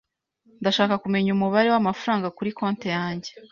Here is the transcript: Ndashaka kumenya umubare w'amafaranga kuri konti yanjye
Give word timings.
Ndashaka 0.61 0.95
kumenya 1.03 1.29
umubare 1.31 1.67
w'amafaranga 1.73 2.33
kuri 2.37 2.49
konti 2.57 2.87
yanjye 2.95 3.29